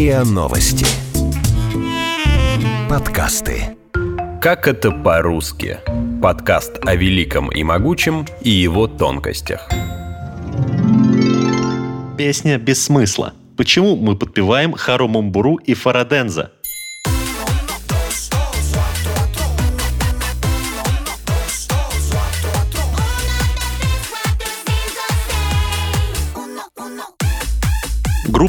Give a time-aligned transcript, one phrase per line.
[0.00, 0.86] РИА Новости.
[2.88, 3.76] Подкасты.
[4.40, 5.76] Как это по-русски?
[6.22, 9.68] Подкаст о великом и могучем и его тонкостях.
[12.16, 13.34] Песня без смысла.
[13.58, 16.52] Почему мы подпеваем Хару Мумбуру и Фараденза?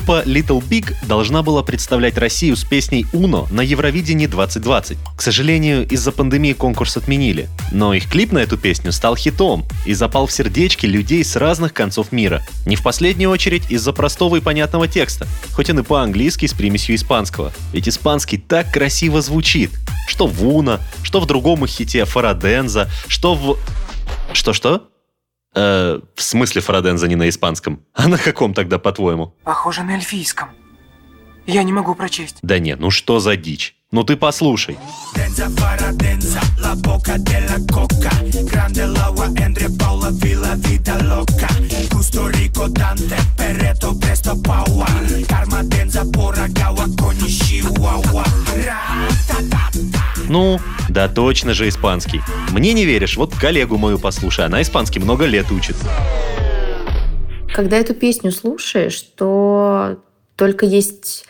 [0.01, 4.97] Группа Little Big должна была представлять Россию с песней «Уно» на Евровидении 2020.
[5.15, 7.49] К сожалению, из-за пандемии конкурс отменили.
[7.71, 11.75] Но их клип на эту песню стал хитом и запал в сердечки людей с разных
[11.75, 12.41] концов мира.
[12.65, 16.95] Не в последнюю очередь из-за простого и понятного текста, хоть он и по-английски с примесью
[16.95, 17.53] испанского.
[17.71, 19.69] Ведь испанский так красиво звучит.
[20.07, 23.59] Что в «Уно», что в другом их хите «Фараденза», что в...
[24.33, 24.90] Что-что?
[25.53, 27.81] Э, в смысле Фараденза не на испанском?
[27.93, 29.33] А на каком тогда, по-твоему?
[29.43, 30.49] Похоже на эльфийском.
[31.45, 32.37] Я не могу прочесть.
[32.41, 33.75] Да нет, ну что за дичь?
[33.91, 34.77] Ну ты послушай.
[50.29, 52.21] Ну, да точно же испанский.
[52.51, 55.75] Мне не веришь, вот коллегу мою послушай, она испанский много лет учит.
[57.53, 59.97] Когда эту песню слушаешь, то
[60.35, 61.25] только есть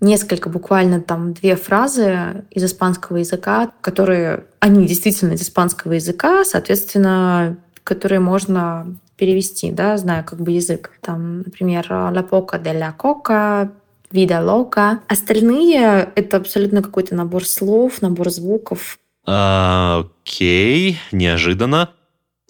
[0.00, 7.58] несколько, буквально там две фразы из испанского языка, которые, они действительно из испанского языка, соответственно,
[7.84, 10.90] которые можно перевести, да, зная как бы язык.
[11.00, 13.70] Там, например, «La poca de la coca»,
[14.12, 14.98] «Vida loca».
[15.08, 18.98] Остальные— это абсолютно какой-то набор слов, набор звуков.
[19.26, 21.90] А, окей, неожиданно.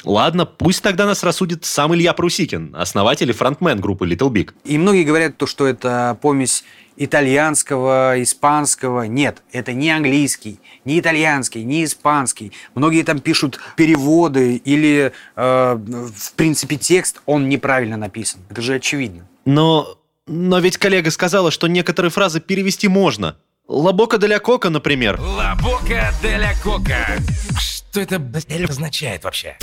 [0.04, 4.52] Ладно, пусть тогда нас рассудит сам Илья Прусикин, основатель и фронтмен группы Little Big.
[4.64, 6.64] И многие говорят то, что это помесь
[6.96, 9.02] итальянского, испанского.
[9.02, 12.52] Нет, это не английский, не итальянский, не испанский.
[12.74, 18.40] Многие там пишут переводы или, э, в принципе, текст, он неправильно написан.
[18.48, 19.26] Это же очевидно.
[19.44, 23.36] Но, но ведь коллега сказала, что некоторые фразы перевести можно.
[23.68, 25.20] Лабока де ля кока, например.
[25.20, 27.18] Лабока де ля кока.
[27.58, 28.20] Что это
[28.68, 29.56] означает вообще?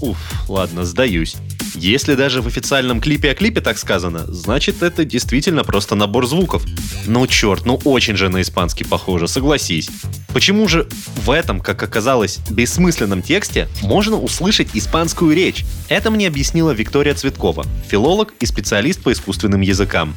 [0.00, 0.16] Уф,
[0.48, 1.36] ладно, сдаюсь.
[1.74, 6.64] Если даже в официальном клипе о клипе так сказано, значит это действительно просто набор звуков.
[7.06, 9.90] Ну черт, ну очень же на испанский похоже, согласись.
[10.34, 10.86] Почему же
[11.24, 15.64] в этом, как оказалось, бессмысленном тексте можно услышать испанскую речь?
[15.88, 20.14] Это мне объяснила Виктория Цветкова, филолог и специалист по искусственным языкам.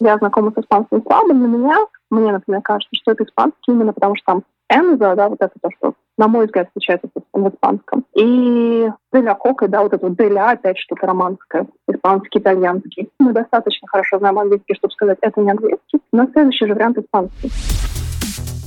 [0.00, 1.76] Я знакома с испанским слабо, для меня,
[2.10, 5.68] мне, например, кажется, что это испанский именно потому, что там энза, да, вот это то,
[5.76, 7.08] что, на мой взгляд, встречается
[7.44, 8.04] в испанском.
[8.14, 13.08] И деля кока, да, вот это вот деля, опять что-то романское, испанский, итальянский.
[13.18, 17.50] Мы достаточно хорошо знаем английский, чтобы сказать, это не английский, но следующий же вариант испанский.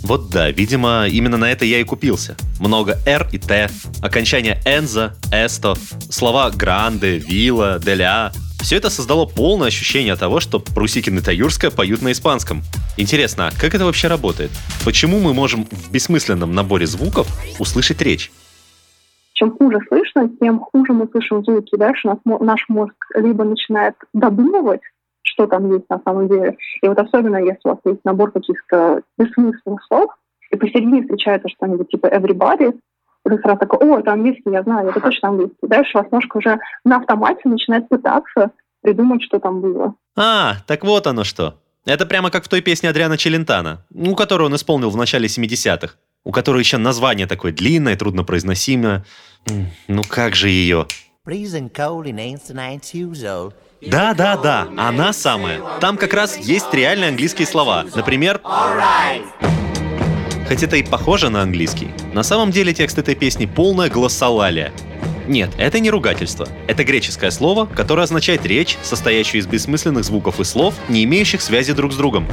[0.04, 2.36] Вот да, видимо, именно на это я и купился.
[2.60, 3.70] Много «р» и «т»,
[4.02, 5.76] окончание «энза», «эсто»,
[6.10, 8.32] слова «гранде», «вилла», «деля».
[8.62, 12.62] Все это создало полное ощущение того, что Прусикин и Таюрская поют на испанском.
[12.98, 14.52] Интересно, а как это вообще работает?
[14.84, 17.28] Почему мы можем в бессмысленном наборе звуков
[17.60, 18.32] услышать речь?
[19.40, 21.78] Чем хуже слышно, тем хуже мы слышим звуки.
[21.78, 24.82] Дальше наш мозг либо начинает додумывать,
[25.22, 26.58] что там есть на самом деле.
[26.82, 30.12] И вот особенно если у вас есть набор каких-то бессмысленных слов,
[30.52, 32.78] и посередине встречается что-нибудь типа everybody,
[33.24, 35.68] вы сразу такой, о, это английский, я знаю, это точно английский.
[35.68, 38.52] Дальше вас ножка уже на автомате начинает пытаться
[38.82, 39.94] придумать, что там было.
[40.18, 41.56] А, так вот оно что.
[41.86, 45.96] Это прямо как в той песне Адриана Челентана, ну, которую он исполнил в начале 70-х,
[46.24, 49.06] у которой еще название такое длинное, труднопроизносимое.
[49.88, 50.88] Ну как же ее?
[53.82, 55.62] Да, да, да, она самая.
[55.80, 57.86] Там как раз есть реальные английские слова.
[57.96, 58.42] Например...
[60.48, 64.74] Хоть это и похоже на английский, на самом деле текст этой песни полная глоссолалия.
[65.30, 66.48] Нет, это не ругательство.
[66.66, 71.72] Это греческое слово, которое означает речь, состоящую из бессмысленных звуков и слов, не имеющих связи
[71.74, 72.28] друг с другом.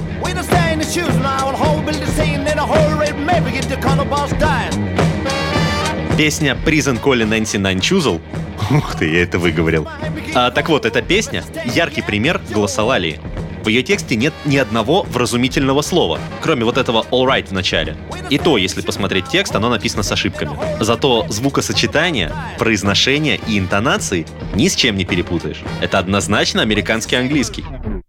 [6.17, 8.23] Песня «Prison Calling Nancy Choozle»
[8.71, 9.87] Ух ты, я это выговорил.
[10.35, 13.21] А, так вот, эта песня— яркий пример голосолалии.
[13.67, 17.97] В ее тексте нет ни одного вразумительного слова, кроме вот этого all right в начале.
[18.31, 20.53] И то, если посмотреть текст, оно написано с ошибками.
[20.79, 22.31] Зато звукосочетание,
[22.61, 24.25] произношение и интонации
[24.55, 25.65] ни с чем не перепутаешь.
[25.83, 27.65] Это однозначно американский английский.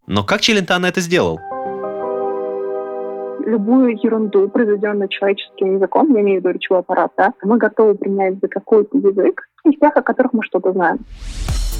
[0.05, 1.39] Но как Челентано это сделал?
[3.47, 8.39] любую ерунду, произведенную человеческим языком, я имею в виду речевой аппарат, да, мы готовы принять
[8.41, 10.99] за какой-то язык из тех, о которых мы что-то знаем.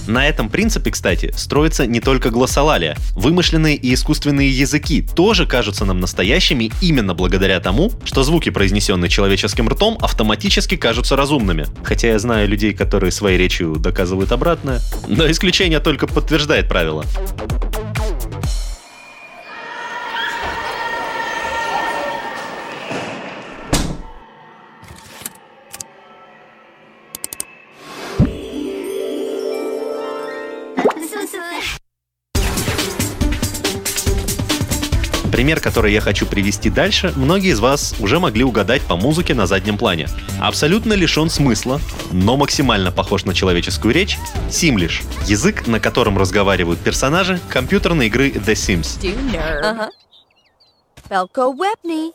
[0.07, 2.95] На этом принципе, кстати, строится не только глоссолалия.
[3.13, 9.68] Вымышленные и искусственные языки тоже кажутся нам настоящими именно благодаря тому, что звуки, произнесенные человеческим
[9.68, 11.65] ртом, автоматически кажутся разумными.
[11.83, 14.80] Хотя я знаю людей, которые своей речью доказывают обратное.
[15.07, 17.04] Но исключение только подтверждает правило.
[35.37, 39.45] Пример, который я хочу привести дальше, многие из вас уже могли угадать по музыке на
[39.45, 40.07] заднем плане.
[40.41, 41.79] Абсолютно лишен смысла,
[42.11, 44.17] но максимально похож на человеческую речь—
[44.49, 48.99] Simlish— язык, на котором разговаривают персонажи компьютерной игры The Sims.
[48.99, 49.89] Uh-huh.
[51.07, 52.13] Belko Webney,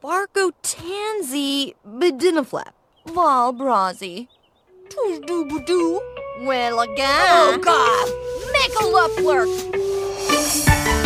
[0.00, 2.72] Barco Tansy, Bedinaflap,
[3.04, 4.28] Val Brazi,
[4.90, 5.98] Tuzdoobudu,
[6.42, 7.18] Willaga.
[7.32, 8.08] Oh God!
[8.52, 10.99] Make a love flirt!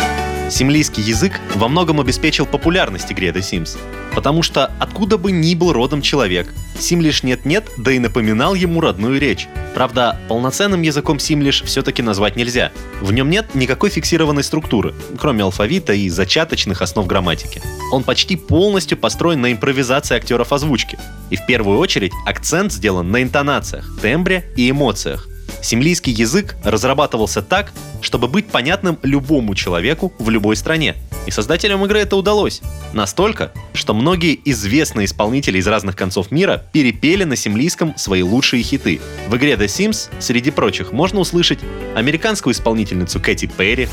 [0.49, 3.77] Симлийский язык во многом обеспечил популярность игре The Sims,
[4.13, 9.19] потому что откуда бы ни был родом человек, Симлиш нет-нет, да и напоминал ему родную
[9.19, 9.47] речь.
[9.73, 12.71] Правда, полноценным языком Симлиш все-таки назвать нельзя.
[13.01, 17.61] В нем нет никакой фиксированной структуры, кроме алфавита и зачаточных основ грамматики.
[17.91, 20.99] Он почти полностью построен на импровизации актеров озвучки.
[21.31, 25.27] И в первую очередь акцент сделан на интонациях, тембре и эмоциях.
[25.65, 30.93] Семлийский язык разрабатывался так, чтобы быть понятным любому человеку в любой стране.
[31.25, 32.61] И создателям игры это удалось.
[32.93, 39.01] Настолько, что многие известные исполнители из разных концов мира перепели на семлийском свои лучшие хиты.
[39.27, 41.59] В игре The Sims, среди прочих, можно услышать
[41.95, 43.89] американскую исполнительницу Кэти Перри,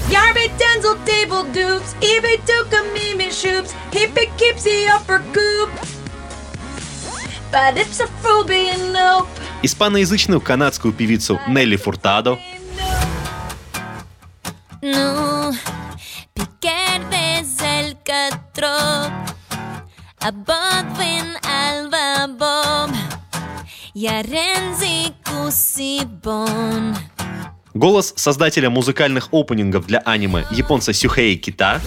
[9.62, 12.38] испаноязычную канадскую певицу Нелли Фуртадо,
[14.82, 15.52] No,
[16.60, 17.62] pierdes
[27.74, 31.80] Голос создателя музыкальных опенингов для аниме японца Сюхей Кита.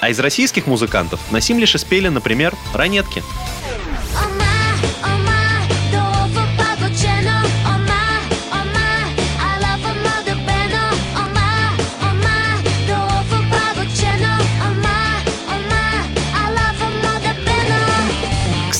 [0.00, 3.22] А из российских музыкантов на Симлише спели, например, «Ранетки».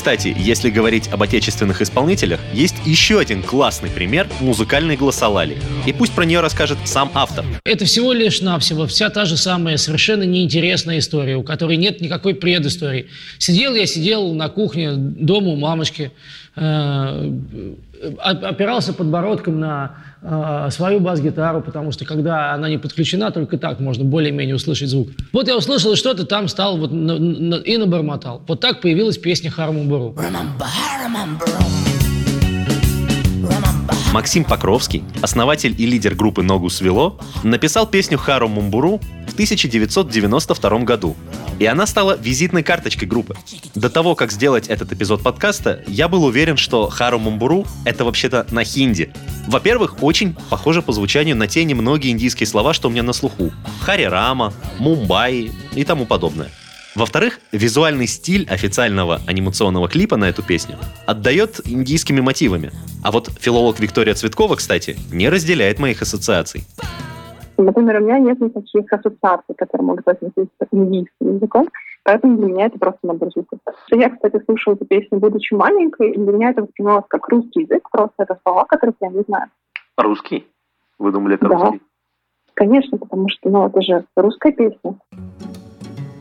[0.03, 5.55] Кстати, если говорить об отечественных исполнителях, есть еще один классный пример музыкальной глоссолали.
[5.85, 7.45] И пусть про нее расскажет сам автор.
[7.63, 12.35] Это всего лишь навсего вся та же самая совершенно неинтересная история, у которой нет никакой
[12.35, 13.07] предыстории.
[13.37, 16.11] Сидел я, сидел на кухне дома у мамочки,
[18.19, 19.91] опирался подбородком на
[20.21, 25.09] э, свою бас-гитару, потому что когда она не подключена, только так можно более-менее услышать звук.
[25.31, 28.41] Вот я услышал и что-то там стал вот на- на- и набормотал.
[28.47, 30.13] Вот так появилась песня Харму-Буру.
[34.13, 39.01] Максим Покровский, основатель и лидер группы «Ногу свело», написал песню «Хару Мумбуру»
[39.33, 41.15] в 1992 году.
[41.57, 43.35] И она стала визитной карточкой группы.
[43.73, 48.45] До того, как сделать этот эпизод подкаста, я был уверен, что «Хару Мумбуру»— это вообще-то
[48.51, 49.11] на хинди.
[49.47, 53.51] Во-первых, очень похоже по звучанию на те немногие индийские слова, что у меня на слуху.
[53.81, 56.51] Хари Рама, Мумбаи и тому подобное.
[56.93, 62.71] Во-вторых, визуальный стиль официального анимационного клипа на эту песню отдает индийскими мотивами.
[63.01, 66.65] А вот филолог Виктория Цветкова, кстати, не разделяет моих ассоциаций.
[67.57, 71.69] Например, у меня нет никаких ассоциаций, которые могут возникнуть с индийским языком,
[72.03, 73.59] поэтому для меня это просто набор звуков.
[73.91, 77.89] Я, кстати, слушала эту песню, будучи маленькой, и для меня это воспринималось как русский язык,
[77.91, 79.47] просто это слова, которых я не знаю.
[79.97, 80.47] Русский?
[80.97, 81.55] Вы думали, это Да.
[81.55, 81.81] русский?
[82.55, 84.95] Конечно, потому что, ну, это же русская песня.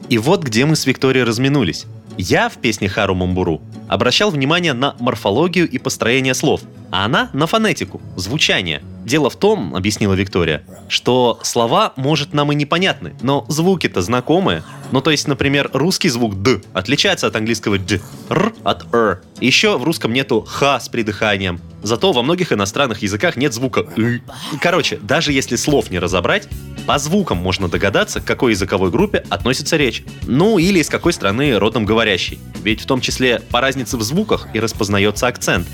[0.09, 1.87] И вот где мы с Викторией разминулись.
[2.19, 6.61] Я в песне Хару Мамбуру обращал внимание на морфологию и построение слов,
[6.91, 8.83] а она на фонетику, звучание.
[9.05, 14.63] Дело в том, объяснила Виктория, что слова, может, нам и непонятны, но звуки-то знакомые.
[14.93, 19.23] Ну, то есть, например, русский звук «д» отличается от английского «д», «р» от «р».
[19.41, 21.61] Еще в русском нету «х» с придыханием.
[21.83, 24.23] Зато во многих иностранных языках нет звука «ы».
[24.61, 26.49] Короче, даже если слов не разобрать,
[26.87, 30.05] по звукам можно догадаться, к какой языковой группе относится речь.
[30.23, 32.39] Ну, или из какой страны родом говорящий.
[32.63, 35.67] Ведь в том числе по разнице в звуках и распознается акцент.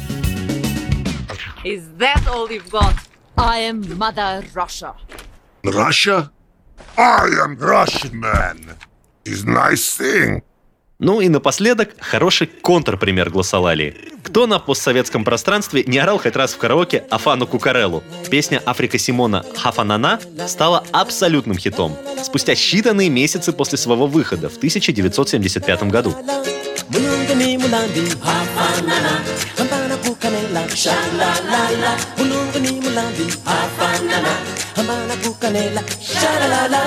[1.64, 2.94] Is that all you've got?
[3.38, 4.94] I am Mother Russia.
[5.62, 6.30] Russia?
[6.96, 8.76] I am Russian man.
[9.24, 10.42] is nice thing.
[10.98, 13.94] Ну и напоследок, хороший контрпример гласолалии.
[14.24, 18.02] Кто на постсоветском пространстве не орал хоть раз в караоке Афану Кукареллу?
[18.28, 20.18] Песня Африка Симона «Хафанана»
[20.48, 26.14] стала абсолютным хитом спустя считанные месяцы после своего выхода в 1975 году.
[36.02, 36.82] Shalalala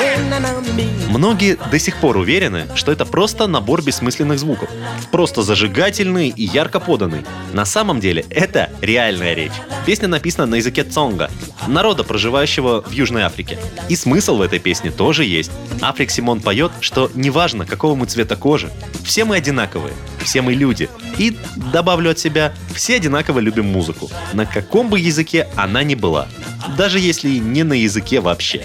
[0.00, 4.70] Wenanambi Многие до сих пор уверены, что это просто набор бессмысленных звуков.
[5.10, 7.24] Просто зажигательный и ярко поданный.
[7.52, 9.52] На самом деле это реальная речь.
[9.86, 11.30] Песня написана на языке цонга,
[11.66, 13.58] народа, проживающего в Южной Африке.
[13.88, 15.50] И смысл в этой песне тоже есть.
[15.80, 18.70] Африк Симон поет, что неважно, какого мы цвета кожи,
[19.04, 20.88] все мы одинаковые, все мы люди.
[21.18, 21.36] И,
[21.72, 26.28] добавлю от себя, все одинаково любим музыку, на каком бы языке она ни была.
[26.76, 28.64] Даже если не на языке вообще.